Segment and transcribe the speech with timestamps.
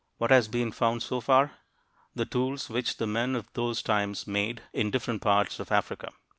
[0.17, 1.51] What has been found so far?
[2.15, 6.09] The tools which the men of those times made, in different parts of Africa.